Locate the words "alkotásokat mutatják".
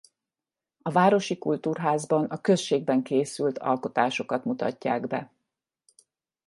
3.57-5.07